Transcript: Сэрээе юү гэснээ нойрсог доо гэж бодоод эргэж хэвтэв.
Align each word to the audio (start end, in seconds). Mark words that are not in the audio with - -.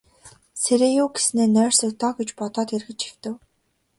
Сэрээе 0.61 0.95
юү 1.03 1.07
гэснээ 1.15 1.47
нойрсог 1.55 1.91
доо 2.01 2.11
гэж 2.17 2.29
бодоод 2.39 2.69
эргэж 2.77 2.99
хэвтэв. 3.07 3.33